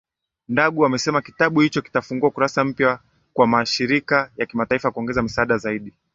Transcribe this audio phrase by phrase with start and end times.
[0.47, 2.99] Ndagu amesema kitabu hicho kitafungua ukurasa mpya
[3.33, 5.93] kwa mashirika ya kimataifa kuongeza misaada zaidi